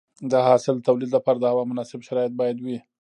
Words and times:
د 0.31 0.33
حاصل 0.47 0.75
د 0.77 0.81
تولید 0.87 1.09
لپاره 1.17 1.37
د 1.39 1.45
هوا 1.51 1.63
مناسب 1.71 1.99
شرایط 2.07 2.33
باید 2.39 2.57
وي. 2.65 2.77